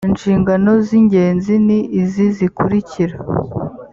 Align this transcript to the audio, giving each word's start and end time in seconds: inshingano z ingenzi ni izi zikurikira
inshingano 0.09 0.71
z 0.85 0.87
ingenzi 0.99 1.53
ni 1.67 1.79
izi 2.01 2.25
zikurikira 2.37 3.15